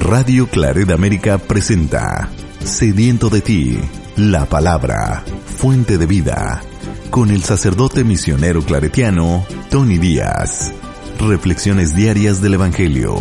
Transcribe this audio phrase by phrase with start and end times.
[0.00, 2.30] Radio Claret América presenta
[2.60, 3.78] Sediento de ti,
[4.16, 5.24] la palabra,
[5.56, 6.62] fuente de vida,
[7.10, 10.72] con el sacerdote misionero claretiano Tony Díaz.
[11.18, 13.16] Reflexiones diarias del Evangelio.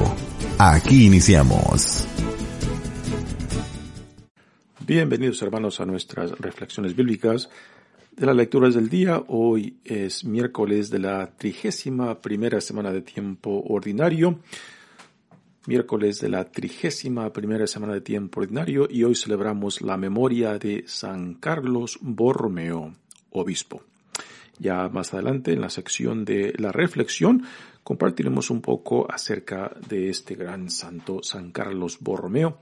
[0.59, 2.07] Aquí iniciamos.
[4.85, 7.49] Bienvenidos hermanos a nuestras reflexiones bíblicas
[8.15, 9.23] de las lecturas del día.
[9.27, 14.39] Hoy es miércoles de la trigésima primera semana de tiempo ordinario
[15.67, 20.85] miércoles de la trigésima primera semana de tiempo ordinario y hoy celebramos la memoria de
[20.87, 22.93] San Carlos Borromeo,
[23.31, 23.83] obispo.
[24.59, 27.43] Ya más adelante en la sección de la reflexión
[27.83, 32.57] compartiremos un poco acerca de este gran santo San Carlos Borromeo.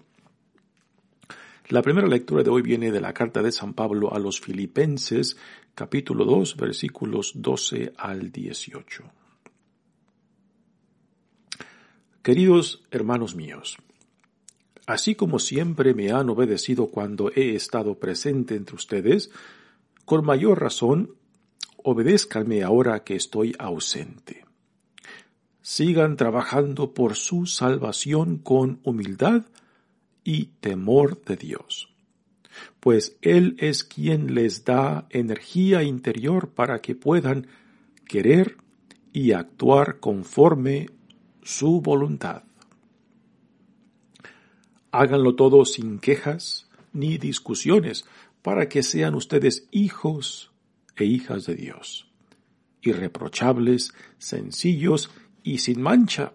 [1.70, 5.38] La primera lectura de hoy viene de la carta de San Pablo a los Filipenses,
[5.74, 9.04] capítulo 2, versículos 12 al 18.
[12.26, 13.78] Queridos hermanos míos,
[14.88, 19.30] así como siempre me han obedecido cuando he estado presente entre ustedes,
[20.06, 21.12] con mayor razón,
[21.84, 24.44] obedézcanme ahora que estoy ausente.
[25.62, 29.44] Sigan trabajando por su salvación con humildad
[30.24, 31.94] y temor de Dios,
[32.80, 37.46] pues Él es quien les da energía interior para que puedan
[38.08, 38.58] querer
[39.14, 40.95] y actuar conforme
[41.46, 42.42] su voluntad.
[44.92, 48.06] Háganlo todo sin quejas ni discusiones,
[48.42, 50.52] para que sean ustedes hijos
[50.96, 52.08] e hijas de Dios,
[52.82, 55.12] irreprochables, sencillos
[55.44, 56.34] y sin mancha,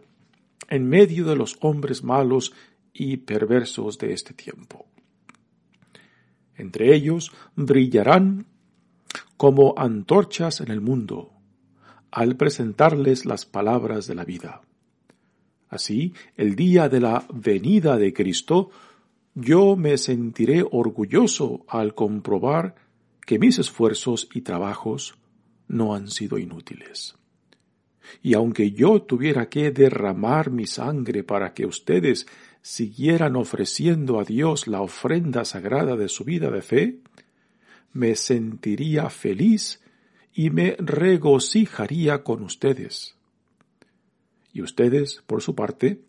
[0.69, 2.53] en medio de los hombres malos
[2.93, 4.87] y perversos de este tiempo.
[6.55, 8.47] Entre ellos brillarán
[9.37, 11.33] como antorchas en el mundo,
[12.11, 14.61] al presentarles las palabras de la vida.
[15.71, 18.71] Así, el día de la venida de Cristo,
[19.37, 22.75] yo me sentiré orgulloso al comprobar
[23.25, 25.15] que mis esfuerzos y trabajos
[25.69, 27.15] no han sido inútiles.
[28.21, 32.27] Y aunque yo tuviera que derramar mi sangre para que ustedes
[32.61, 36.99] siguieran ofreciendo a Dios la ofrenda sagrada de su vida de fe,
[37.93, 39.81] me sentiría feliz
[40.35, 43.20] y me regocijaría con ustedes
[44.53, 46.03] y ustedes, por su parte,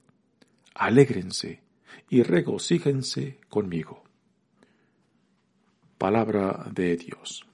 [0.74, 1.62] alégrense
[2.10, 4.04] y regocíjense conmigo.
[5.98, 7.46] Palabra de Dios.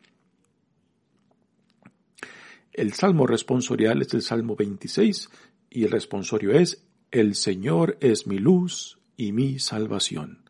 [2.74, 5.30] El salmo responsorial es el salmo 26
[5.70, 10.44] y el responsorio es El Señor es mi luz y mi salvación.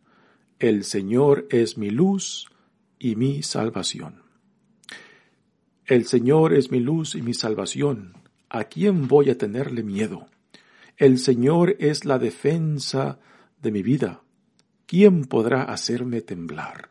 [0.59, 2.47] El Señor es mi luz
[2.99, 4.23] y mi salvación.
[5.85, 8.13] El Señor es mi luz y mi salvación.
[8.49, 10.27] ¿A quién voy a tenerle miedo?
[10.95, 13.19] El Señor es la defensa
[13.61, 14.21] de mi vida.
[14.85, 16.89] ¿Quién podrá hacerme temblar?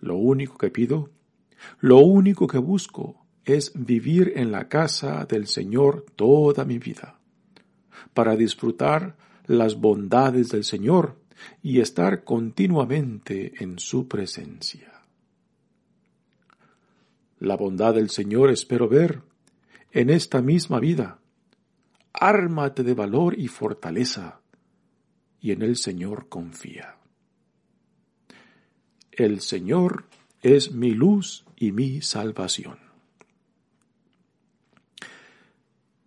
[0.00, 1.10] Lo único que pido,
[1.80, 7.18] lo único que busco es vivir en la casa del Señor toda mi vida,
[8.14, 11.16] para disfrutar las bondades del Señor
[11.62, 14.92] y estar continuamente en su presencia.
[17.38, 19.22] La bondad del Señor espero ver
[19.92, 21.18] en esta misma vida.
[22.12, 24.40] Ármate de valor y fortaleza,
[25.40, 26.96] y en el Señor confía.
[29.12, 30.04] El Señor
[30.42, 32.78] es mi luz y mi salvación.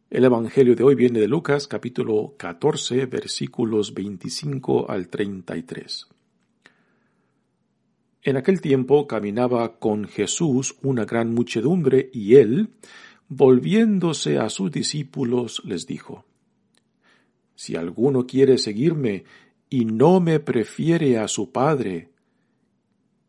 [0.09, 6.07] El Evangelio de hoy viene de Lucas capítulo 14 versículos 25 al 33.
[8.23, 12.69] En aquel tiempo caminaba con Jesús una gran muchedumbre y él,
[13.33, 16.25] volviéndose a sus discípulos, les dijo,
[17.55, 19.23] Si alguno quiere seguirme
[19.69, 22.09] y no me prefiere a su padre,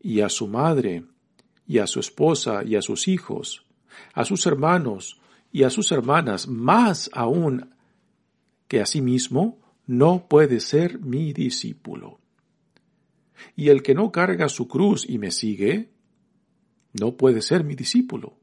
[0.01, 1.05] y a su madre,
[1.65, 3.65] y a su esposa, y a sus hijos,
[4.13, 5.21] a sus hermanos,
[5.53, 7.73] y a sus hermanas, más aún
[8.67, 9.57] que a sí mismo,
[9.87, 12.19] no puede ser mi discípulo.
[13.55, 15.93] Y el que no carga su cruz y me sigue,
[16.91, 18.42] no puede ser mi discípulo.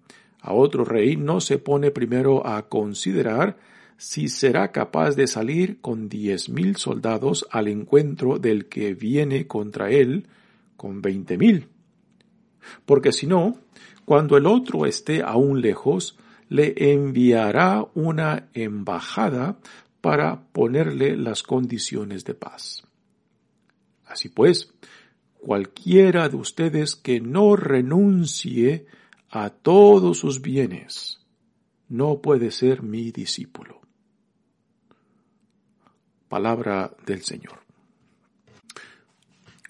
[0.41, 3.57] a otro rey no se pone primero a considerar
[3.97, 9.91] si será capaz de salir con diez mil soldados al encuentro del que viene contra
[9.91, 10.27] él
[10.75, 11.67] con veinte mil?
[12.85, 13.59] Porque si no,
[14.05, 16.17] cuando el otro esté aún lejos,
[16.49, 19.59] le enviará una embajada
[20.01, 22.83] para ponerle las condiciones de paz.
[24.05, 24.73] Así pues,
[25.39, 28.85] cualquiera de ustedes que no renuncie
[29.31, 31.19] a todos sus bienes,
[31.87, 33.79] no puede ser mi discípulo.
[36.27, 37.59] Palabra del Señor.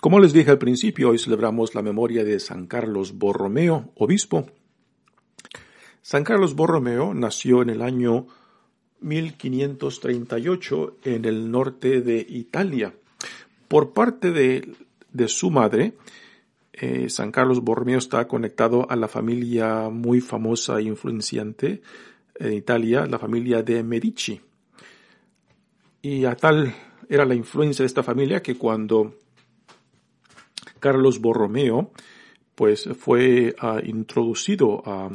[0.02, 4.48] Como les dije al principio, hoy celebramos la memoria de San Carlos Borromeo, obispo.
[6.02, 8.25] San Carlos Borromeo nació en el año
[9.02, 12.96] 1538 en el norte de Italia.
[13.68, 14.74] Por parte de,
[15.13, 15.94] de su madre,
[16.83, 21.83] eh, San Carlos Borromeo está conectado a la familia muy famosa e influenciante
[22.39, 24.42] en Italia, la familia de Medici.
[26.01, 26.74] Y a tal
[27.07, 29.13] era la influencia de esta familia que cuando
[30.80, 31.92] Carlos Borromeo
[32.56, 35.12] pues fue ah, introducido a,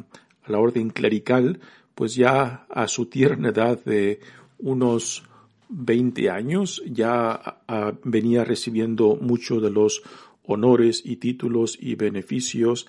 [0.46, 1.58] la orden clerical,
[1.96, 4.20] pues ya a su tierna edad de
[4.60, 5.24] unos
[5.68, 10.04] 20 años ya ah, venía recibiendo mucho de los
[10.46, 12.86] honores y títulos y beneficios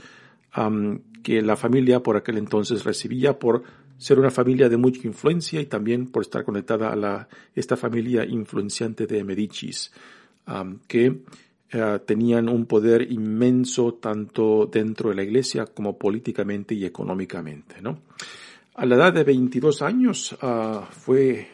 [1.24, 3.64] que la familia por aquel entonces recibía por
[3.98, 8.26] ser una familia de mucha influencia y también por estar conectada a la, esta familia
[8.26, 9.92] influenciante de Medicis,
[10.88, 11.22] que
[11.70, 17.82] eh, tenían un poder inmenso tanto dentro de la iglesia como políticamente y económicamente.
[17.82, 18.00] ¿no?
[18.76, 21.48] A la edad de 22 años ah, fue,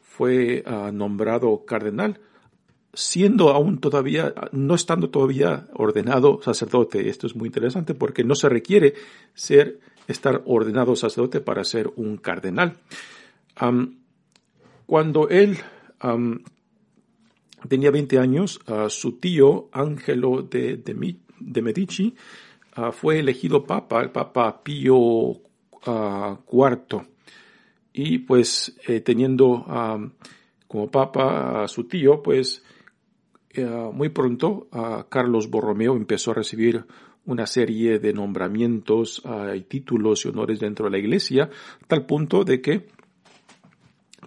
[0.00, 2.18] fue ah, nombrado cardenal
[2.94, 7.08] siendo aún todavía, no estando todavía ordenado sacerdote.
[7.08, 8.94] Esto es muy interesante porque no se requiere
[9.34, 12.76] ser, estar ordenado sacerdote para ser un cardenal.
[14.86, 15.58] cuando él
[17.68, 22.14] tenía 20 años, su tío Ángelo de, de, Medici
[22.92, 25.40] fue elegido papa, el papa Pío
[25.86, 27.06] IV.
[27.94, 29.66] Y pues eh, teniendo
[30.66, 32.62] como papa a su tío, pues
[33.92, 34.68] muy pronto
[35.08, 36.84] Carlos Borromeo empezó a recibir
[37.26, 39.22] una serie de nombramientos
[39.54, 41.50] y títulos y honores dentro de la iglesia,
[41.86, 42.88] tal punto de que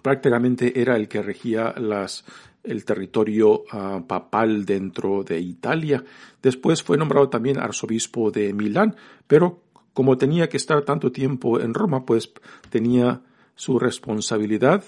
[0.02, 2.24] prácticamente era el que regía las,
[2.62, 6.04] el territorio ah, papal dentro de Italia.
[6.42, 8.94] Después fue nombrado también arzobispo de Milán,
[9.26, 9.62] pero
[9.92, 12.32] como tenía que estar tanto tiempo en Roma, pues
[12.70, 13.22] tenía
[13.54, 14.84] su responsabilidad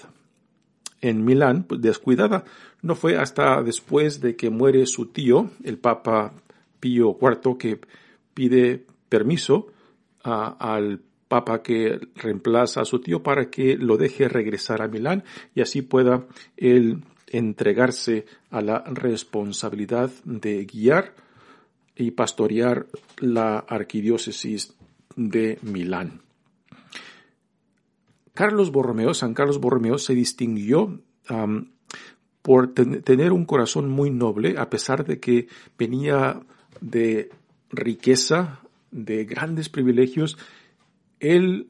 [1.01, 2.43] en Milán, pues, descuidada.
[2.81, 6.33] No fue hasta después de que muere su tío, el Papa
[6.79, 7.79] Pío IV, que
[8.33, 9.67] pide permiso
[10.23, 15.23] al Papa que reemplaza a su tío para que lo deje regresar a Milán
[15.53, 16.25] y así pueda
[16.57, 21.13] él entregarse a la responsabilidad de guiar
[21.95, 24.73] y pastorear la arquidiócesis
[25.15, 26.21] de Milán.
[28.39, 31.01] Carlos Borromeo, San Carlos Borromeo se distinguió
[32.41, 36.39] por tener un corazón muy noble, a pesar de que venía
[36.79, 37.31] de
[37.69, 40.37] riqueza, de grandes privilegios,
[41.19, 41.67] él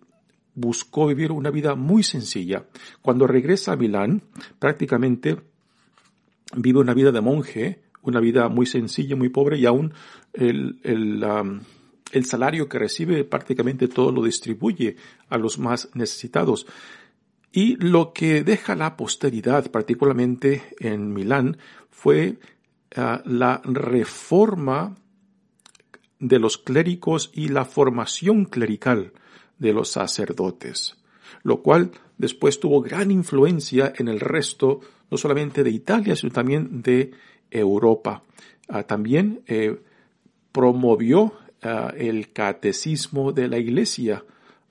[0.54, 2.68] buscó vivir una vida muy sencilla.
[3.02, 4.22] Cuando regresa a Milán,
[4.60, 5.38] prácticamente
[6.56, 9.92] vive una vida de monje, una vida muy sencilla, muy pobre, y aún
[10.34, 11.24] el, el,
[12.12, 14.96] el salario que recibe prácticamente todo lo distribuye
[15.30, 16.66] a los más necesitados.
[17.51, 21.58] Y lo que deja la posteridad, particularmente en Milán,
[21.89, 22.38] fue
[22.96, 24.96] ah, la reforma
[26.20, 29.13] de los clérigos y la formación clerical
[29.58, 30.98] de los sacerdotes,
[31.44, 36.82] lo cual después tuvo gran influencia en el resto, no solamente de Italia, sino también
[36.82, 37.12] de
[37.50, 38.24] Europa.
[38.68, 39.82] Ah, también eh,
[40.51, 44.24] promovió Ah, el catecismo de la iglesia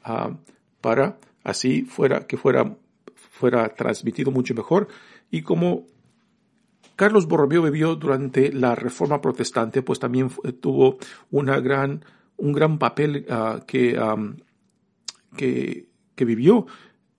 [0.04, 0.34] ah,
[0.80, 2.78] para así fuera que fuera
[3.14, 4.88] fuera transmitido mucho mejor.
[5.30, 5.86] Y como
[6.96, 10.30] Carlos Borromeo vivió durante la Reforma Protestante, pues también
[10.60, 10.98] tuvo
[11.30, 12.04] una gran,
[12.38, 14.00] un gran papel ah, que,
[15.36, 16.66] que, que vivió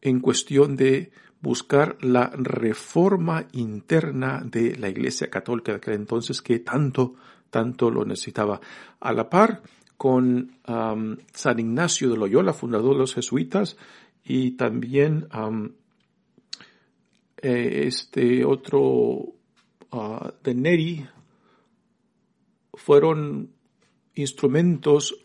[0.02, 1.12] en cuestión de
[1.42, 7.16] buscar la reforma interna de la Iglesia Católica de aquel entonces que tanto,
[7.50, 8.60] tanto lo necesitaba.
[9.00, 9.62] A la par
[9.98, 13.76] con San Ignacio de Loyola, fundador de los jesuitas,
[14.24, 15.28] y también
[17.42, 19.34] eh, este otro
[19.92, 21.06] ah, de Neri,
[22.74, 23.52] fueron
[24.16, 25.16] instrumentos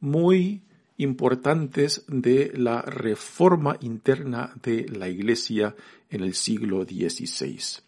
[0.00, 0.62] muy
[0.98, 5.74] importantes de la reforma interna de la Iglesia
[6.10, 7.82] en el siglo XVI.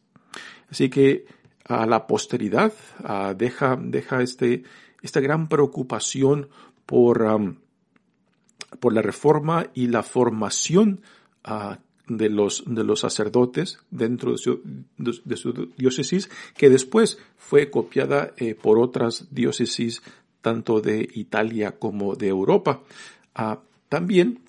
[0.70, 1.26] Así que
[1.64, 2.72] a la posteridad
[3.36, 4.64] deja, deja este,
[5.02, 6.48] esta gran preocupación
[6.86, 7.56] por,
[8.80, 11.02] por la reforma y la formación
[11.48, 11.76] uh,
[12.10, 14.60] de los, de los sacerdotes dentro de su,
[14.98, 20.02] de, su, diócesis, que después fue copiada eh, por otras diócesis
[20.40, 22.82] tanto de Italia como de Europa.
[23.34, 24.40] Ah, también,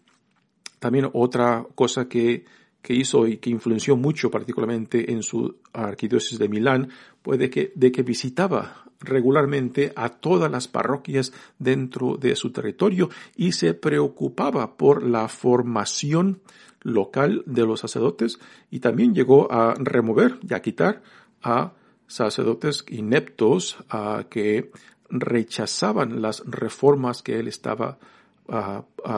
[0.80, 2.46] también otra cosa que,
[2.82, 6.90] que hizo y que influenció mucho particularmente en su arquidiócesis de Milán,
[7.24, 13.10] fue de que, de que visitaba regularmente a todas las parroquias dentro de su territorio
[13.36, 16.42] y se preocupaba por la formación
[16.84, 21.02] local de los sacerdotes y también llegó a remover y a quitar
[21.42, 21.74] a
[22.08, 24.72] sacerdotes ineptos a que
[25.10, 27.98] rechazaban las reformas que él estaba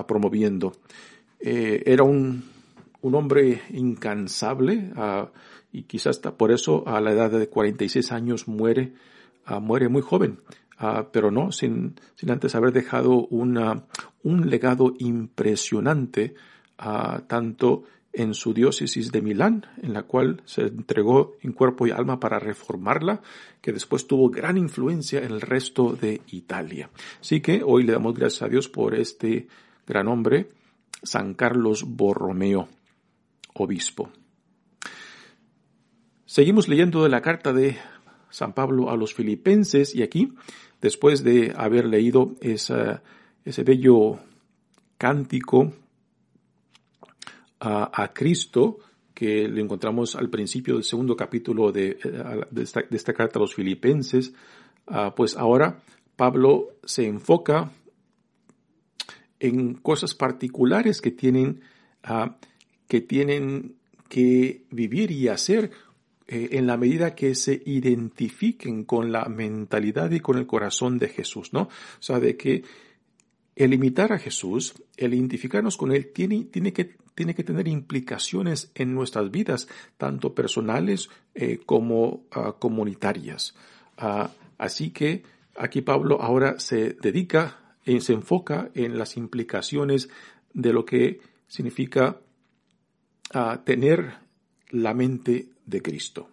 [0.08, 0.74] promoviendo.
[1.40, 2.44] Eh, era un,
[3.04, 4.92] un, hombre incansable
[5.72, 8.94] y quizás por eso a la edad de 46 años muere,
[9.62, 10.40] muere muy joven.
[11.12, 11.96] pero no sin,
[12.28, 16.34] antes haber dejado un legado impresionante
[17.28, 17.84] tanto
[18.14, 22.40] en su diócesis de Milán, en la cual se entregó en cuerpo y alma para
[22.40, 23.22] reformarla,
[23.60, 26.92] que después tuvo gran influencia en el resto de Italia.
[27.20, 29.48] Así que hoy le damos gracias a Dios por este
[29.88, 30.52] gran hombre,
[31.02, 32.70] San Carlos Borromeo,
[33.54, 34.12] obispo.
[36.26, 37.78] Seguimos leyendo de la carta de
[38.30, 40.34] San Pablo a los filipenses y aquí,
[40.82, 44.20] después de haber leído ese bello
[44.98, 45.74] cántico
[47.60, 48.80] a, Cristo,
[49.14, 52.46] que lo encontramos al principio del segundo capítulo de, eh,
[52.92, 54.34] esta, carta a los filipenses,
[54.88, 55.82] ah, pues ahora
[56.16, 57.72] Pablo se enfoca
[59.40, 61.62] en cosas particulares que tienen,
[62.04, 62.38] ah,
[62.94, 63.74] que tienen
[64.08, 65.72] que vivir y hacer
[66.28, 71.08] eh, en la medida que se identifiquen con la mentalidad y con el corazón de
[71.08, 71.62] Jesús, ¿no?
[71.62, 72.64] O sea, de que
[73.56, 78.72] el imitar a Jesús, el identificarnos con Él, tiene, tiene, que, tiene que tener implicaciones
[78.76, 83.56] en nuestras vidas, tanto personales eh, como ah, comunitarias.
[83.98, 85.24] Ah, así que
[85.58, 90.10] aquí Pablo ahora se dedica, y se enfoca en las implicaciones
[90.54, 92.20] de lo que significa
[93.34, 94.16] ah, tener
[94.70, 96.30] la mente de Cristo.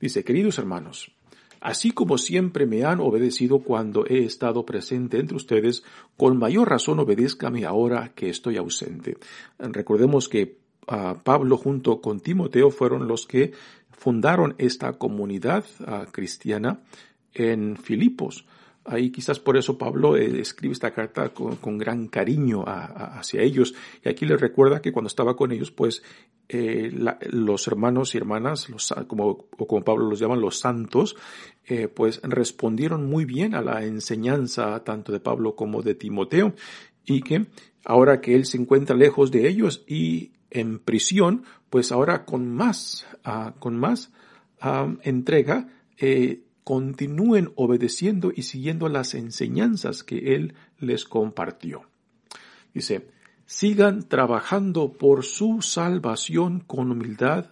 [0.00, 1.12] Dice, queridos hermanos,
[1.60, 5.82] así como siempre me han obedecido cuando he estado presente entre ustedes,
[6.16, 9.18] con mayor razón obedézcame ahora que estoy ausente.
[9.58, 13.52] Recordemos que ah, Pablo junto con Timoteo fueron los que
[13.90, 16.80] fundaron esta comunidad ah, cristiana
[17.34, 18.46] en Filipos.
[18.84, 23.74] Ahí quizás por eso Pablo eh, escribe esta carta con, gran cariño hacia ellos.
[24.02, 26.02] Y aquí les recuerda que cuando estaba con ellos, pues
[26.48, 26.90] eh,
[27.30, 31.14] los hermanos y hermanas, los, como, o como Pablo los llaman, los santos,
[31.66, 36.54] eh, pues respondieron muy bien a la enseñanza tanto de Pablo como de Timoteo.
[37.04, 37.46] Y que
[37.84, 43.06] ahora que él se encuentra lejos de ellos y en prisión, pues ahora con más,
[43.24, 44.10] ah, con más
[44.58, 45.68] ah, entrega,
[46.64, 51.82] continúen obedeciendo y siguiendo las enseñanzas que Él les compartió.
[52.74, 53.08] Dice,
[53.46, 57.46] sigan trabajando por su salvación con humildad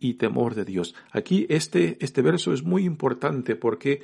[0.00, 0.94] y temor de Dios.
[1.12, 4.02] Aquí este, este verso es muy importante porque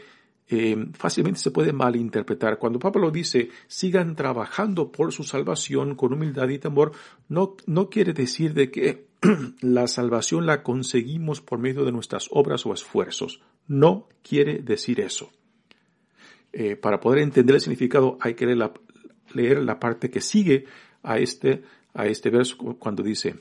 [0.49, 2.59] eh, fácilmente se puede malinterpretar.
[2.59, 6.93] Cuando Pablo dice sigan trabajando por su salvación con humildad y temor,
[7.28, 9.07] no, no quiere decir de que
[9.61, 13.40] la salvación la conseguimos por medio de nuestras obras o esfuerzos.
[13.69, 15.31] No quiere decir eso.
[16.53, 18.73] Eh, para poder entender el significado hay que leer la,
[19.35, 20.65] leer la parte que sigue
[21.03, 21.63] a este,
[21.95, 23.35] a este verso cuando dice,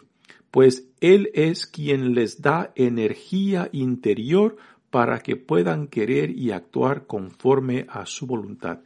[0.51, 4.58] pues Él es quien les da energía interior
[4.89, 8.79] para que puedan querer y actuar conforme a su voluntad.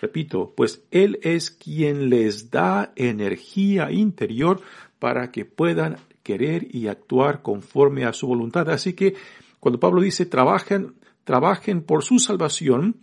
[0.00, 4.60] Repito, pues Él es quien les da energía interior
[4.98, 8.68] para que puedan querer y actuar conforme a su voluntad.
[8.70, 9.14] Así que
[9.62, 12.96] cuando Pablo dice trabajen, trabajen por su salvación,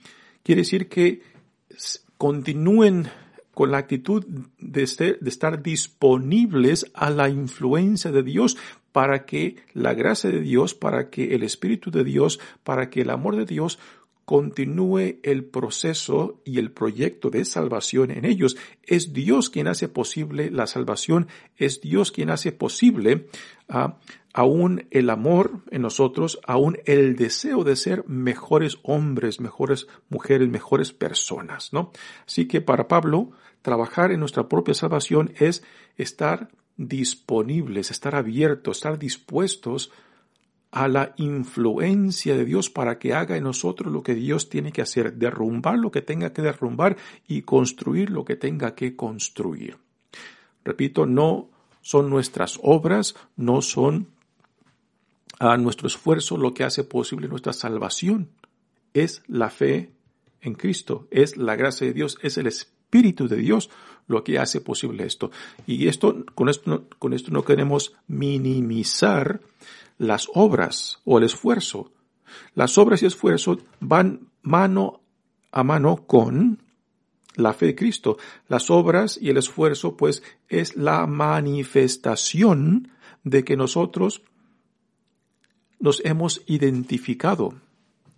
[0.44, 1.22] quiere decir que
[2.18, 3.08] continúen
[3.54, 4.26] con la actitud
[4.60, 8.58] de, de estar disponibles a la influencia de Dios
[8.92, 13.10] para que la gracia de Dios, para que el Espíritu de Dios, para que el
[13.10, 13.80] amor de Dios
[14.26, 18.58] continúe el proceso y el proyecto de salvación en ellos.
[18.84, 23.28] Es Dios quien hace posible la salvación, es Dios quien hace posible
[23.70, 23.94] uh,
[24.34, 30.94] aún el amor en nosotros, aún el deseo de ser mejores hombres, mejores mujeres, mejores
[30.94, 31.92] personas, ¿no?
[32.28, 33.32] Así que para Pablo,
[33.62, 35.64] trabajar en nuestra propia salvación es
[35.98, 39.92] estar disponibles, estar abiertos, estar dispuestos
[40.72, 44.84] a la influencia de Dios para que haga en nosotros lo que Dios tiene que
[44.84, 46.96] hacer, derrumbar lo que tenga que derrumbar
[47.28, 49.78] y construir lo que tenga que construir.
[50.64, 51.50] Repito, no
[51.82, 54.10] son nuestras obras, no son
[55.40, 58.30] a nuestro esfuerzo lo que hace posible nuestra salvación.
[58.94, 59.92] Es la fe
[60.42, 63.70] en Cristo, es la gracia de Dios, es el Espíritu de Dios
[64.08, 65.32] lo que hace posible esto.
[65.66, 69.42] Y esto, con esto, con esto no queremos minimizar
[69.98, 71.92] las obras o el esfuerzo.
[72.56, 75.02] Las obras y esfuerzo van mano
[75.52, 76.62] a mano con
[77.36, 78.18] la fe de Cristo.
[78.48, 82.92] Las obras y el esfuerzo, pues, es la manifestación
[83.24, 84.24] de que nosotros
[85.80, 87.54] nos hemos identificado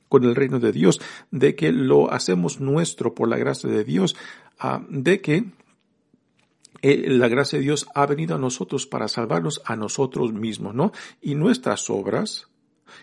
[0.09, 0.99] con el reino de Dios,
[1.31, 4.17] de que lo hacemos nuestro por la gracia de Dios,
[4.59, 5.45] ah, de que
[6.81, 10.91] eh, la gracia de Dios ha venido a nosotros para salvarnos a nosotros mismos, ¿no?
[11.21, 12.47] Y nuestras obras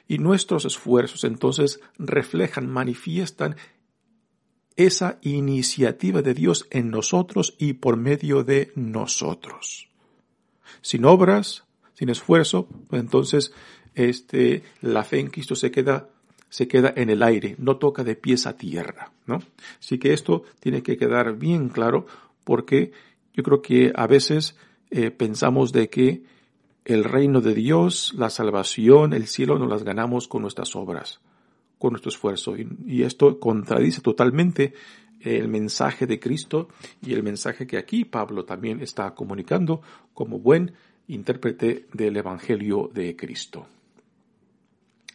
[0.06, 3.56] y nuestros esfuerzos entonces reflejan, manifiestan
[4.76, 9.88] esa iniciativa de Dios en nosotros y por medio de nosotros.
[10.82, 13.52] Sin obras, sin esfuerzo, pues entonces
[13.98, 16.08] este, la fe en Cristo se queda,
[16.48, 19.40] se queda en el aire, no toca de pies a tierra, ¿no?
[19.78, 22.06] Así que esto tiene que quedar bien claro
[22.44, 22.92] porque
[23.34, 24.56] yo creo que a veces
[24.90, 26.22] eh, pensamos de que
[26.84, 31.20] el reino de Dios, la salvación, el cielo nos las ganamos con nuestras obras,
[31.78, 32.56] con nuestro esfuerzo.
[32.56, 34.72] Y, esto contradice totalmente
[35.20, 36.68] el mensaje de Cristo
[37.02, 39.82] y el mensaje que aquí Pablo también está comunicando
[40.14, 40.72] como buen
[41.08, 43.66] intérprete del Evangelio de Cristo.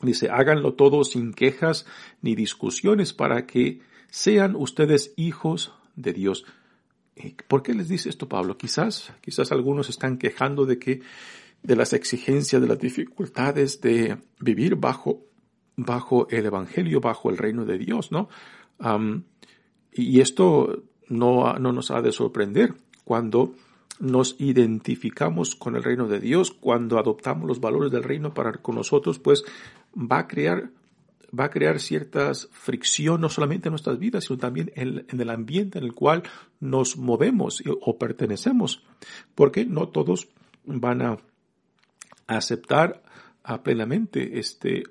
[0.03, 1.85] Dice, háganlo todo sin quejas
[2.21, 6.45] ni discusiones para que sean ustedes hijos de Dios.
[7.47, 8.57] ¿Por qué les dice esto Pablo?
[8.57, 11.01] Quizás, quizás algunos están quejando de que,
[11.61, 15.25] de las exigencias, de las dificultades de vivir bajo,
[15.75, 18.29] bajo el Evangelio, bajo el reino de Dios, ¿no?
[19.93, 22.73] y esto no, no nos ha de sorprender
[23.05, 23.53] cuando
[23.99, 28.75] nos identificamos con el reino de Dios, cuando adoptamos los valores del reino para con
[28.75, 29.45] nosotros, pues
[29.95, 30.71] va a crear
[31.37, 35.79] va a crear ciertas fricción no solamente en nuestras vidas, sino también en, el ambiente
[35.79, 36.21] en el cual
[36.59, 38.83] nos movemos o pertenecemos,
[39.33, 40.27] porque no todos
[40.63, 41.17] van a
[42.27, 43.01] aceptar
[43.63, 44.83] plenamente este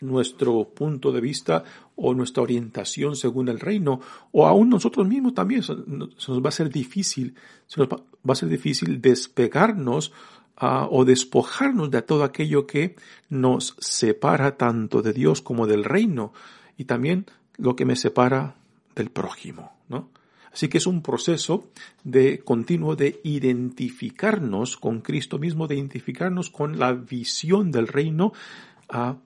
[0.00, 1.64] nuestro punto de vista
[1.96, 6.52] o nuestra orientación según el reino, o aún nosotros mismos también, se nos va a
[6.52, 7.34] ser difícil,
[7.66, 10.12] se nos va a ser difícil despegarnos
[10.60, 12.96] o despojarnos de todo aquello que
[13.28, 16.32] nos separa tanto de Dios como del reino
[16.76, 18.56] y también lo que me separa
[18.94, 20.10] del prójimo, ¿no?
[20.52, 21.68] Así que es un proceso
[22.02, 28.32] de continuo de identificarnos con Cristo mismo, de identificarnos con la visión del reino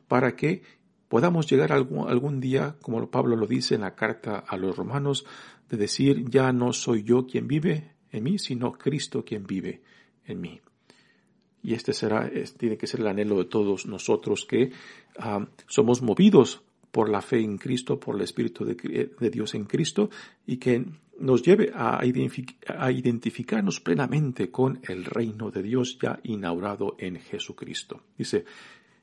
[0.08, 0.62] para que
[1.08, 5.24] podamos llegar algún, algún día, como Pablo lo dice en la carta a los romanos,
[5.70, 9.80] de decir, ya no soy yo quien vive en mí, sino Cristo quien vive
[10.26, 10.60] en mí.
[11.62, 14.72] Y este será, tiene que ser el anhelo de todos nosotros que
[15.18, 20.10] ah, somos movidos por la fe en Cristo, por el Espíritu de, Dios en Cristo
[20.46, 20.84] y que
[21.18, 28.02] nos lleve a, a, identificarnos plenamente con el reino de Dios ya inaugurado en Jesucristo.
[28.18, 28.44] Dice,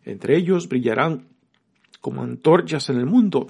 [0.05, 1.27] entre ellos brillarán
[1.99, 3.47] como antorchas en el mundo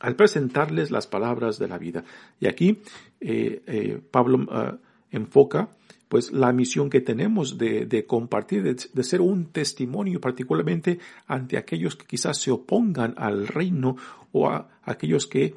[0.00, 2.04] al presentarles las palabras de la vida.
[2.40, 2.78] Y aquí
[3.20, 4.76] eh, eh, Pablo ah,
[5.10, 5.70] enfoca
[6.08, 11.96] pues la misión que tenemos de, de compartir, de, ser un testimonio particularmente ante aquellos
[11.96, 13.96] que quizás se opongan al reino
[14.32, 15.54] o a aquellos que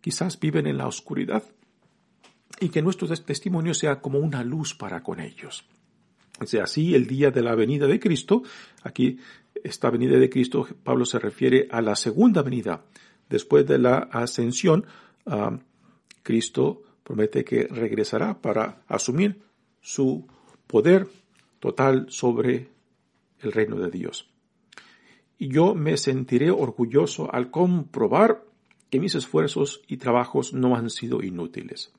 [0.00, 1.44] quizás viven en la oscuridad
[2.60, 5.64] y que nuestro testimonio sea como una luz para con ellos.
[6.62, 8.42] Así el día de la venida de Cristo,
[8.82, 9.18] aquí
[9.62, 12.84] esta venida de Cristo, Pablo se refiere a la segunda venida.
[13.28, 14.86] Después de la ascensión,
[15.26, 15.58] ah,
[16.22, 19.49] Cristo promete que regresará para asumir
[19.80, 20.26] su
[20.66, 21.08] poder
[21.58, 22.68] total sobre
[23.40, 24.30] el reino de Dios.
[25.38, 28.44] Y yo me sentiré orgulloso al comprobar
[28.90, 31.92] que mis esfuerzos y trabajos no han sido inútiles.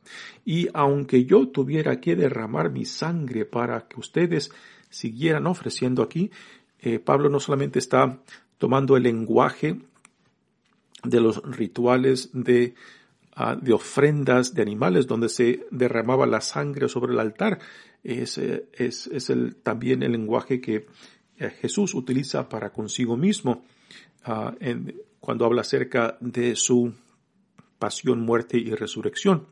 [0.46, 4.52] Y aunque yo tuviera que derramar mi sangre para que ustedes
[4.89, 6.32] siguieran ofreciendo aquí,
[6.80, 8.20] eh, Pablo no solamente está
[8.58, 9.80] tomando el lenguaje
[11.04, 12.76] de los rituales de,
[13.62, 17.60] de ofrendas de animales donde se derramaba la sangre sobre el altar,
[18.04, 19.32] es, eh, es, es
[19.63, 20.88] también el lenguaje que
[21.38, 23.63] eh, Jesús utiliza para consigo mismo
[24.26, 24.54] ah,
[25.20, 26.94] cuando habla acerca de su
[27.80, 29.48] pasión, muerte y resurrección.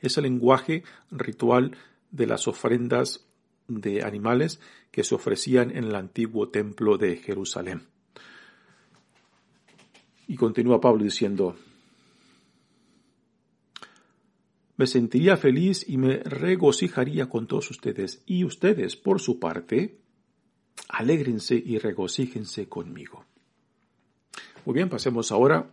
[0.00, 1.76] Es el lenguaje ritual
[2.10, 3.24] de las ofrendas
[3.68, 7.86] de animales que se ofrecían en el antiguo templo de Jerusalén.
[10.26, 11.56] Y continúa Pablo diciendo,
[14.80, 19.98] me sentiría feliz y me regocijaría con todos ustedes, y ustedes, por su parte,
[20.88, 23.26] alégrense y regocíjense conmigo.
[24.64, 25.70] Muy bien, pasemos ahora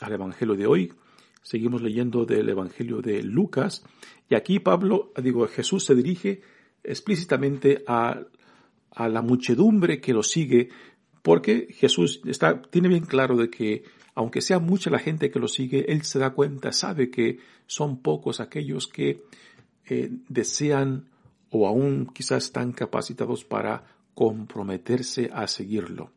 [0.00, 0.92] al Evangelio de hoy.
[1.40, 3.84] Seguimos leyendo del Evangelio de Lucas.
[4.28, 6.42] Y aquí Pablo, digo, Jesús se dirige
[6.82, 8.22] explícitamente a,
[8.90, 10.68] a la muchedumbre que lo sigue,
[11.22, 15.48] porque Jesús está, tiene bien claro de que aunque sea mucha la gente que lo
[15.48, 19.22] sigue, él se da cuenta, sabe que son pocos aquellos que
[19.86, 21.08] eh, desean
[21.50, 26.10] o aún quizás están capacitados para comprometerse a seguirlo.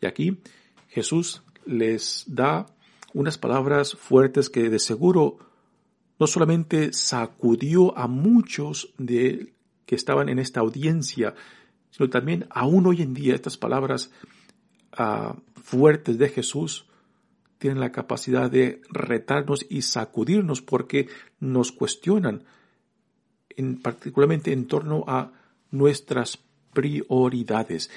[0.00, 0.38] Y aquí
[0.88, 2.66] Jesús les da
[3.14, 5.38] unas palabras fuertes que de seguro
[6.18, 9.52] no solamente sacudió a muchos de
[9.86, 11.34] que estaban en esta audiencia,
[11.90, 14.10] sino también aún hoy en día estas palabras
[14.92, 16.87] ah, fuertes de Jesús
[17.58, 21.08] tienen la capacidad de retarnos y sacudirnos porque
[21.40, 22.44] nos cuestionan,
[23.50, 25.32] en, particularmente en torno a
[25.70, 26.38] nuestras
[26.72, 27.90] prioridades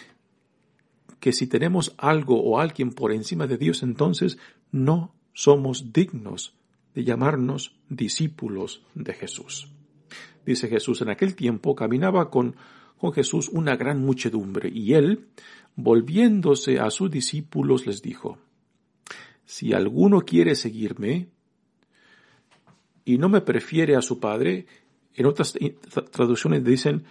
[1.20, 4.40] que si tenemos algo o alguien por encima de Dios, entonces
[4.72, 6.56] no somos dignos
[6.96, 9.72] de llamarnos discípulos de Jesús.
[10.46, 12.56] Dice Jesús, en aquel tiempo caminaba con,
[12.98, 15.28] con Jesús una gran muchedumbre y él,
[15.76, 18.40] volviéndose a sus discípulos, les dijo,
[19.52, 21.28] si alguno quiere seguirme
[23.04, 24.66] y no me prefiere a su padre,
[25.14, 25.54] en otras
[26.10, 27.04] traducciones dicen,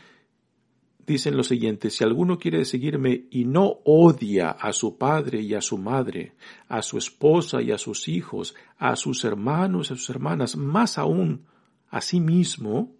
[1.07, 5.61] dicen lo siguiente, si alguno quiere seguirme y no odia a su padre y a
[5.61, 6.33] su madre,
[6.66, 10.96] a su esposa y a sus hijos, a sus hermanos y a sus hermanas, más
[10.96, 11.44] aún
[11.90, 12.96] a sí mismo,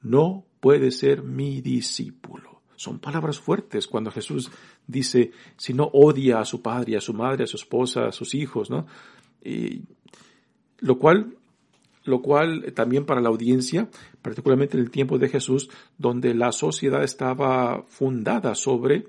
[0.00, 2.43] no puede ser mi discípulo.
[2.76, 4.50] Son palabras fuertes cuando Jesús
[4.86, 8.34] dice, si no odia a su padre, a su madre, a su esposa, a sus
[8.34, 8.86] hijos, ¿no?
[9.42, 9.82] Y,
[10.78, 11.36] lo cual
[12.04, 13.88] lo cual también para la audiencia,
[14.20, 19.06] particularmente en el tiempo de Jesús, donde la sociedad estaba fundada sobre,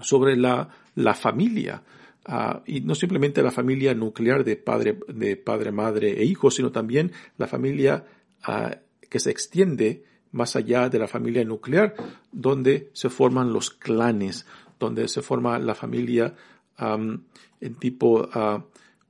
[0.00, 1.82] sobre la, la familia.
[2.28, 6.70] Uh, y no simplemente la familia nuclear de padre, de padre, madre e hijos, sino
[6.70, 8.04] también la familia
[8.46, 8.76] uh,
[9.08, 11.94] que se extiende más allá de la familia nuclear,
[12.32, 14.46] donde se forman los clanes,
[14.78, 16.34] donde se forma la familia
[16.78, 18.62] en tipo, uh,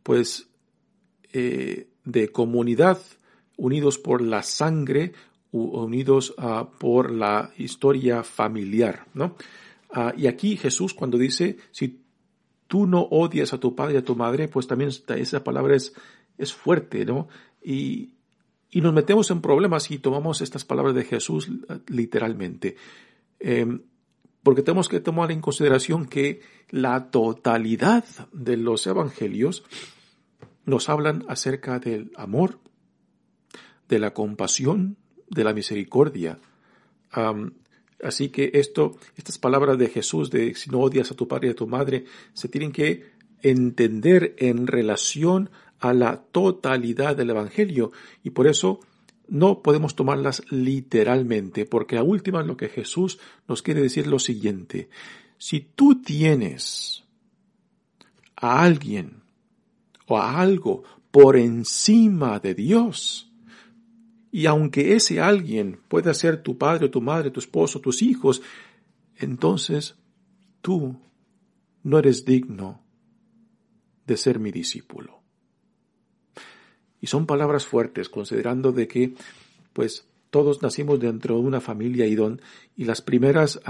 [0.02, 0.48] pues,
[1.32, 2.98] eh, de comunidad,
[3.56, 5.12] unidos por la sangre,
[5.52, 9.37] unidos uh, por la historia familiar, ¿no?
[9.94, 12.00] Uh, y aquí Jesús cuando dice, si
[12.66, 15.94] tú no odias a tu padre y a tu madre, pues también esa palabra es,
[16.38, 17.28] es fuerte, ¿no?
[17.62, 18.12] Y,
[18.72, 22.76] y nos metemos en problemas y tomamos estas palabras de Jesús uh, literalmente.
[23.38, 23.82] Em,
[24.42, 29.62] porque tenemos que tomar en consideración que la totalidad de los evangelios
[30.64, 32.58] nos hablan acerca del amor,
[33.88, 34.96] de la compasión,
[35.28, 36.38] de la misericordia.
[38.02, 41.50] así que esto, estas palabras de Jesús de si no odias a tu padre y
[41.50, 45.50] a tu madre, se tienen que entender en relación
[45.83, 47.92] a la totalidad del Evangelio
[48.23, 48.81] y por eso
[49.29, 53.18] no podemos tomarlas literalmente, porque a última lo que Jesús
[53.49, 54.88] nos quiere decir lo siguiente,
[55.38, 57.05] si tú tienes
[58.37, 59.23] a alguien
[60.07, 63.31] o a algo por encima de Dios.
[64.31, 68.42] Y aunque ese alguien pueda ser tu padre, tu madre, tu esposo, tus hijos,
[69.16, 69.95] entonces
[70.61, 70.97] tú
[71.83, 72.83] no eres digno
[74.07, 75.21] de ser mi discípulo.
[77.03, 79.12] Y son palabras fuertes, considerando de que,
[79.75, 82.41] pues, todos nacimos dentro de una familia y, don,
[82.75, 83.61] y las primeras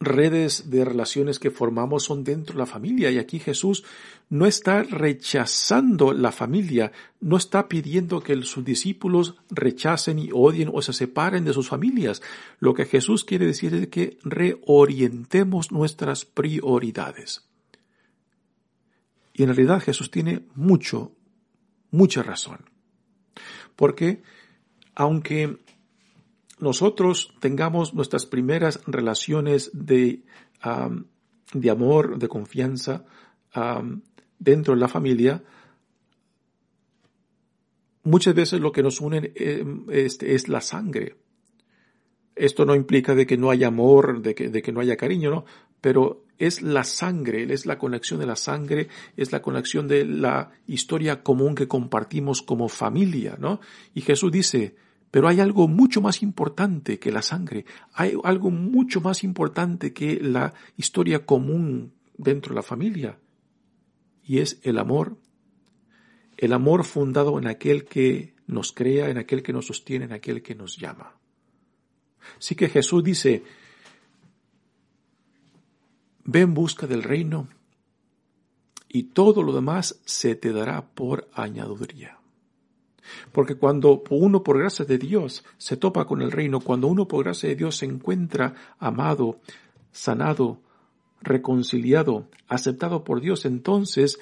[0.00, 3.84] redes de relaciones que formamos son dentro de la familia y aquí Jesús
[4.30, 10.82] no está rechazando la familia, no está pidiendo que sus discípulos rechacen y odien o
[10.82, 12.22] se separen de sus familias.
[12.60, 17.47] Lo que Jesús quiere decir es que reorientemos nuestras prioridades.
[19.38, 21.12] Y en realidad Jesús tiene mucho,
[21.92, 22.58] mucha razón.
[23.76, 24.20] Porque
[24.96, 25.58] aunque
[26.58, 30.24] nosotros tengamos nuestras primeras relaciones de,
[31.54, 33.04] de amor, de confianza
[34.40, 35.44] dentro de la familia,
[38.02, 41.14] muchas veces lo que nos une eh, este, es la sangre.
[42.34, 45.30] Esto no implica de que no haya amor, de que, de que no haya cariño,
[45.30, 45.44] ¿no?
[45.80, 50.50] Pero es la sangre, es la conexión de la sangre, es la conexión de la
[50.66, 53.60] historia común que compartimos como familia, ¿no?
[53.94, 54.76] Y Jesús dice,
[55.10, 60.20] pero hay algo mucho más importante que la sangre, hay algo mucho más importante que
[60.20, 63.18] la historia común dentro de la familia,
[64.22, 65.16] y es el amor,
[66.36, 70.42] el amor fundado en aquel que nos crea, en aquel que nos sostiene, en aquel
[70.42, 71.14] que nos llama.
[72.38, 73.42] Así que Jesús dice,
[76.28, 77.48] ve en busca del reino
[78.86, 82.18] y todo lo demás se te dará por añadiduría.
[83.32, 87.24] Porque cuando uno por gracia de Dios se topa con el reino, cuando uno por
[87.24, 89.40] gracia de Dios se encuentra amado,
[89.90, 90.60] sanado,
[91.22, 94.18] reconciliado, aceptado por Dios, entonces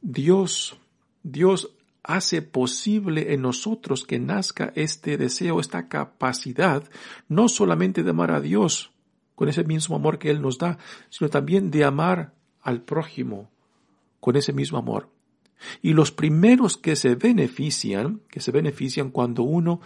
[0.00, 0.78] Dios,
[1.24, 1.74] Dios
[2.04, 6.84] hace posible en nosotros que nazca este deseo, esta capacidad,
[7.28, 8.91] no solamente de amar a Dios
[9.42, 10.78] con ese mismo amor que Él nos da,
[11.10, 13.50] sino también de amar al prójimo
[14.20, 15.08] con ese mismo amor.
[15.82, 19.80] Y los primeros que se benefician, que se benefician cuando uno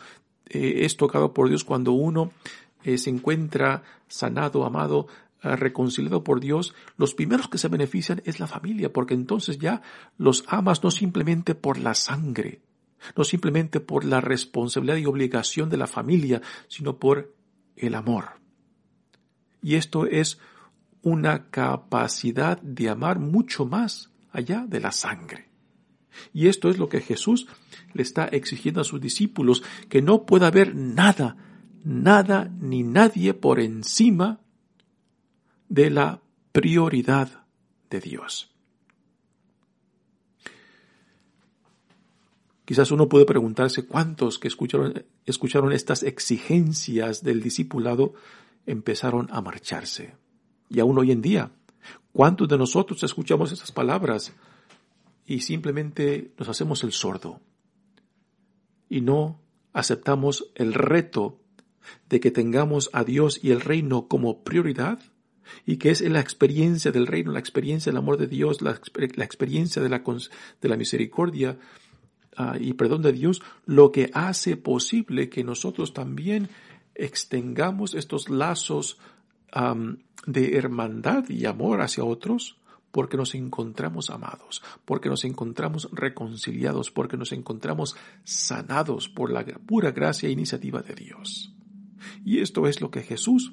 [0.44, 2.32] eh, es tocado por Dios, cuando uno
[2.84, 5.06] eh, se encuentra sanado, amado,
[5.42, 9.80] eh, reconciliado por Dios, los primeros que se benefician es la familia, porque entonces ya
[10.18, 12.60] los amas no simplemente por la sangre,
[13.16, 17.34] no simplemente por la responsabilidad y obligación de la familia, sino por
[17.74, 18.44] el amor.
[19.66, 20.38] Y esto es
[21.02, 25.48] una capacidad de amar mucho más allá de la sangre.
[26.32, 27.48] Y esto es lo que Jesús
[27.92, 31.36] le está exigiendo a sus discípulos, que no pueda haber nada,
[31.82, 34.38] nada ni nadie por encima
[35.68, 37.44] de la prioridad
[37.90, 38.54] de Dios.
[42.64, 48.14] Quizás uno puede preguntarse cuántos que escucharon, escucharon estas exigencias del discipulado
[48.66, 50.16] empezaron a marcharse.
[50.68, 51.52] Y aún hoy en día,
[52.12, 54.32] ¿cuántos de nosotros escuchamos esas palabras
[55.24, 57.40] y simplemente nos hacemos el sordo
[58.88, 59.40] y no
[59.72, 61.40] aceptamos el reto
[62.08, 65.00] de que tengamos a Dios y el reino como prioridad
[65.64, 69.82] y que es la experiencia del reino, la experiencia del amor de Dios, la, experiencia
[69.82, 70.02] de la,
[70.60, 71.58] de la misericordia
[72.36, 76.48] ah, y perdón de Dios, lo que hace posible que nosotros también
[76.96, 78.98] extengamos estos lazos
[80.26, 82.58] de hermandad y amor hacia otros,
[82.90, 89.92] porque nos encontramos amados, porque nos encontramos reconciliados, porque nos encontramos sanados por la pura
[89.92, 91.52] gracia e iniciativa de Dios.
[92.24, 93.52] Y esto es lo que Jesús,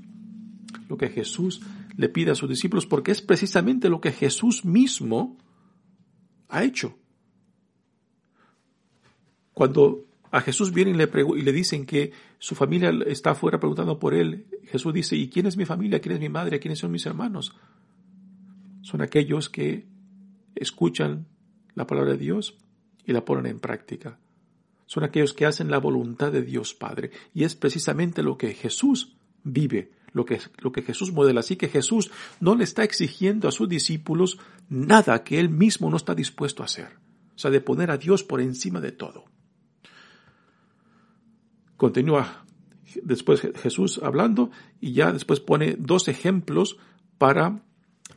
[0.88, 1.62] lo que Jesús
[1.96, 5.38] le pide a sus discípulos, porque es precisamente lo que Jesús mismo
[6.48, 6.98] ha hecho.
[9.54, 14.00] Cuando a Jesús vienen y le, y le dicen que su familia está afuera preguntando
[14.00, 16.02] por él, Jesús dice, ¿y quién es mi familia?
[16.02, 16.60] ¿Quién es mi madre?
[16.60, 17.56] ¿Quiénes son mis hermanos?
[18.84, 19.88] son aquellos que
[20.56, 21.26] escuchan
[21.74, 22.58] la palabra de Dios
[23.06, 24.20] y la ponen en práctica.
[24.86, 27.10] Son aquellos que hacen la voluntad de Dios Padre.
[27.34, 31.40] Y es precisamente lo que Jesús vive, lo que, lo que Jesús modela.
[31.40, 34.38] Así que Jesús no le está exigiendo a sus discípulos
[34.70, 36.98] nada que él mismo no está dispuesto a hacer.
[37.36, 39.26] O sea, de poner a Dios por encima de todo.
[41.84, 42.46] Continúa
[43.04, 46.78] después Jesús hablando y ya después pone dos ejemplos
[47.18, 47.62] para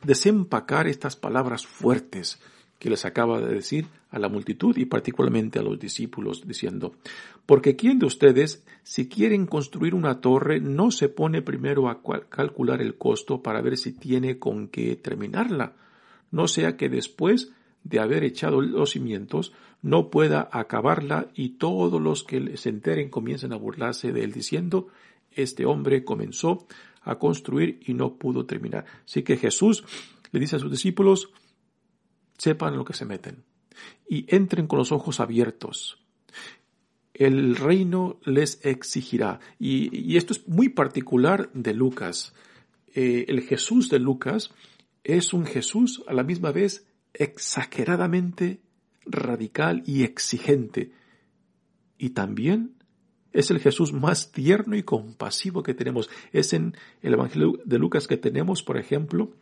[0.04, 2.40] desempacar estas palabras fuertes
[2.78, 6.94] que les acaba de decir a la multitud y particularmente a los discípulos, diciendo,
[7.44, 12.80] porque ¿quién de ustedes, si quieren construir una torre, no se pone primero a calcular
[12.80, 15.74] el costo para ver si tiene con qué terminarla?
[16.30, 17.50] No sea que después
[17.82, 19.52] de haber echado los cimientos,
[19.86, 24.88] no pueda acabarla y todos los que se enteren comiencen a burlarse de él, diciendo,
[25.30, 26.66] este hombre comenzó
[27.02, 28.84] a construir y no pudo terminar.
[29.04, 29.84] Así que Jesús
[30.32, 31.30] le dice a sus discípulos,
[32.36, 33.44] sepan lo que se meten
[34.08, 36.04] y entren con los ojos abiertos.
[37.14, 39.38] El reino les exigirá.
[39.60, 42.34] Y, esto es muy particular de Lucas.
[42.92, 44.50] eh, el Jesús de Lucas
[45.04, 48.65] es un Jesús a la misma vez exageradamente
[49.06, 50.92] radical y exigente.
[51.98, 52.76] Y también
[53.32, 56.10] es el Jesús más tierno y compasivo que tenemos.
[56.32, 59.32] Es en el Evangelio de Lucas que tenemos, por ejemplo,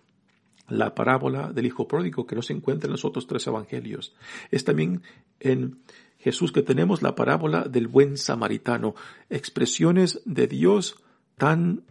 [0.68, 4.14] la parábola del Hijo Pródigo que no se encuentra en los otros tres Evangelios.
[4.50, 5.02] Es también
[5.40, 5.78] en
[6.18, 8.94] Jesús que tenemos la parábola del buen samaritano.
[9.30, 10.96] Expresiones de Dios
[11.36, 11.84] tan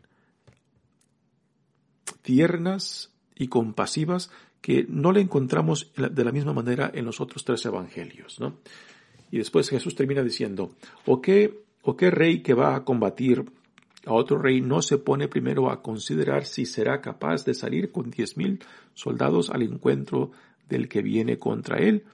[2.22, 4.32] tiernas y compasivas
[4.63, 8.60] que no le encontramos de la misma manera en los otros tres evangelios, ¿no?
[9.30, 10.71] Y después Jesús termina diciendo,
[11.06, 13.43] ¿o qué, o qué rey que va a combatir
[14.06, 18.10] a otro rey no se pone primero a considerar si será capaz de salir con
[18.10, 20.32] diez mil soldados al encuentro
[20.69, 22.06] del que viene contra él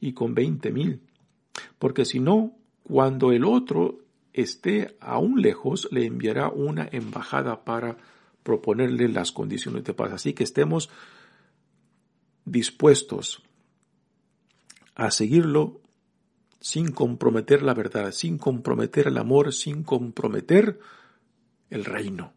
[0.00, 1.02] y con veinte mil?
[1.78, 4.00] Porque si no, cuando el otro
[4.32, 7.98] esté aún lejos, le enviará una embajada para
[8.42, 10.12] proponerle las condiciones de paz.
[10.12, 10.90] Así que estemos
[12.50, 13.42] dispuestos
[14.94, 15.80] a seguirlo
[16.60, 20.80] sin comprometer la verdad, sin comprometer el amor, sin comprometer
[21.70, 22.32] el reino.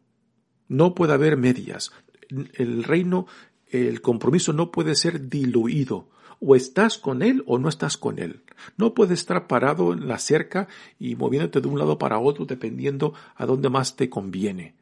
[0.68, 1.92] No puede haber medias.
[2.30, 3.26] El reino,
[3.68, 6.10] el compromiso no puede ser diluido.
[6.40, 8.44] O estás con él o no estás con él.
[8.78, 13.14] No puedes estar parado en la cerca y moviéndote de un lado para otro dependiendo
[13.36, 14.76] a dónde más te conviene.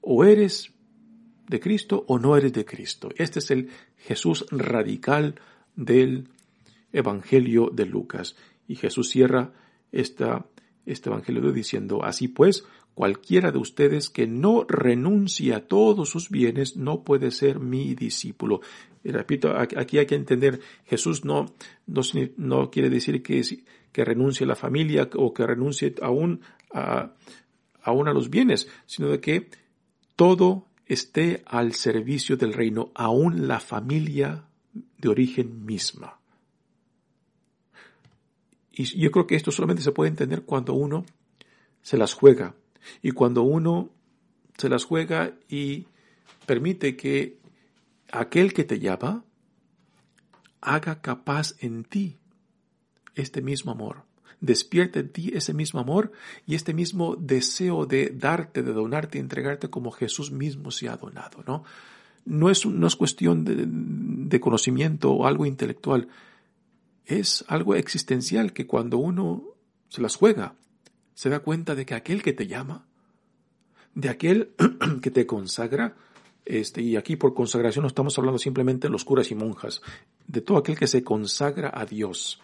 [0.00, 0.75] O eres
[1.48, 3.10] de Cristo o no eres de Cristo.
[3.16, 5.40] Este es el Jesús radical
[5.74, 6.28] del
[6.92, 8.36] Evangelio de Lucas.
[8.68, 9.52] Y Jesús cierra
[9.92, 10.46] esta,
[10.84, 16.76] este Evangelio diciendo, así pues, cualquiera de ustedes que no renuncie a todos sus bienes
[16.76, 18.60] no puede ser mi discípulo.
[19.04, 21.46] Y repito, aquí hay que entender, Jesús no,
[21.86, 22.00] no,
[22.38, 23.42] no quiere decir que,
[23.92, 26.40] que renuncie a la familia o que renuncie aún
[26.72, 27.12] a,
[27.82, 29.48] aún a los bienes, sino de que
[30.16, 34.44] todo esté al servicio del reino, aún la familia
[34.98, 36.18] de origen misma.
[38.72, 41.04] Y yo creo que esto solamente se puede entender cuando uno
[41.82, 42.54] se las juega
[43.02, 43.90] y cuando uno
[44.56, 45.86] se las juega y
[46.46, 47.38] permite que
[48.12, 49.24] aquel que te llama
[50.60, 52.18] haga capaz en ti
[53.14, 54.04] este mismo amor
[54.40, 56.12] despierta en ti ese mismo amor
[56.46, 61.42] y este mismo deseo de darte, de donarte, entregarte como Jesús mismo se ha donado,
[61.46, 61.64] ¿no?
[62.24, 66.08] No es, no es cuestión de, de conocimiento o algo intelectual,
[67.04, 69.44] es algo existencial que cuando uno
[69.88, 70.56] se las juega,
[71.14, 72.84] se da cuenta de que aquel que te llama,
[73.94, 74.54] de aquel
[75.02, 75.96] que te consagra,
[76.44, 79.82] este, y aquí por consagración no estamos hablando simplemente de los curas y monjas,
[80.26, 82.40] de todo aquel que se consagra a Dios,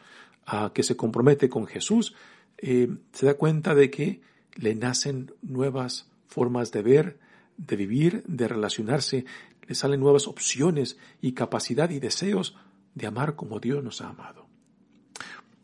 [0.46, 2.14] a que se compromete con Jesús,
[2.58, 4.20] eh, se da cuenta de que
[4.54, 7.18] le nacen nuevas formas de ver,
[7.56, 9.24] de vivir, de relacionarse,
[9.66, 12.56] le salen nuevas opciones y capacidad y deseos
[12.94, 14.46] de amar como Dios nos ha amado.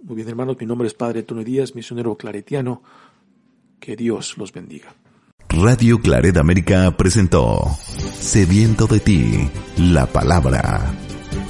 [0.03, 2.83] Muy bien, hermanos, mi nombre es Padre Antonio Díaz, misionero claretiano.
[3.81, 4.95] Que Dios los bendiga.
[5.49, 7.65] Radio Claret América presentó
[8.21, 10.93] Sediento de ti, la palabra